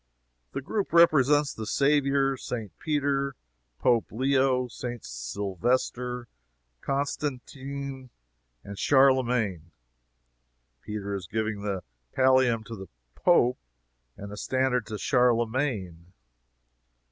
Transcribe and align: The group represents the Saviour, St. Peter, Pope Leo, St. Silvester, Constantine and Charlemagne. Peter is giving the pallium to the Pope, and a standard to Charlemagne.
The 0.53 0.63
group 0.63 0.93
represents 0.93 1.53
the 1.53 1.67
Saviour, 1.67 2.35
St. 2.35 2.71
Peter, 2.79 3.35
Pope 3.77 4.11
Leo, 4.11 4.67
St. 4.67 5.05
Silvester, 5.05 6.27
Constantine 6.81 8.09
and 8.63 8.79
Charlemagne. 8.79 9.69
Peter 10.81 11.13
is 11.13 11.27
giving 11.27 11.61
the 11.61 11.83
pallium 12.17 12.63
to 12.65 12.75
the 12.75 12.89
Pope, 13.13 13.59
and 14.17 14.31
a 14.31 14.37
standard 14.37 14.87
to 14.87 14.97
Charlemagne. 14.97 16.07